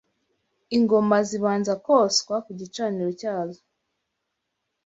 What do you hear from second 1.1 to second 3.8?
zibanza koswa ku gicaniro cyazo